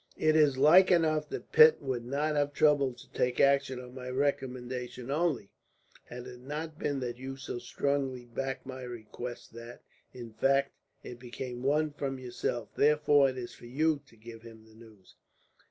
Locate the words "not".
2.03-2.35, 6.39-6.79